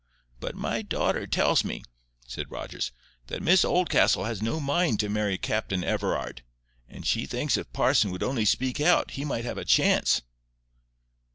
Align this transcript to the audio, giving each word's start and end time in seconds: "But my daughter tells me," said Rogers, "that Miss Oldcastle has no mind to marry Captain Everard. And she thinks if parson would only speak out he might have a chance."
"But 0.39 0.55
my 0.55 0.81
daughter 0.81 1.27
tells 1.27 1.63
me," 1.63 1.83
said 2.25 2.49
Rogers, 2.49 2.91
"that 3.27 3.43
Miss 3.43 3.63
Oldcastle 3.63 4.23
has 4.25 4.41
no 4.41 4.59
mind 4.59 4.99
to 5.01 5.09
marry 5.09 5.37
Captain 5.37 5.83
Everard. 5.83 6.41
And 6.89 7.05
she 7.05 7.27
thinks 7.27 7.55
if 7.55 7.71
parson 7.71 8.09
would 8.09 8.23
only 8.23 8.45
speak 8.45 8.79
out 8.81 9.11
he 9.11 9.23
might 9.25 9.45
have 9.45 9.59
a 9.59 9.63
chance." 9.63 10.23